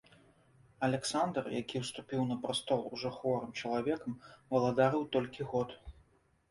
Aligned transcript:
Аляксандр, 0.87 1.43
які 1.61 1.75
ўступіў 1.83 2.21
на 2.31 2.39
прастол 2.47 2.81
ужо 2.99 3.09
хворым 3.19 3.51
чалавекам, 3.61 4.19
валадарыў 4.57 5.09
толькі 5.17 5.41
год. 5.55 5.69